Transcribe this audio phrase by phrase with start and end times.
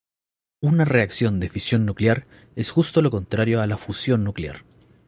[0.61, 4.63] Una reacción de fisión nuclear es justo lo contrario de la fusión nuclear.